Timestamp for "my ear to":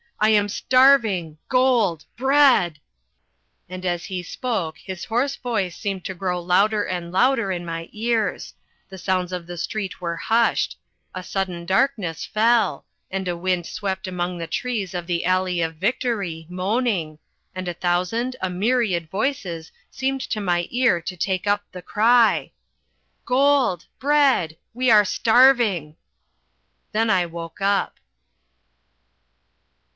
20.41-21.17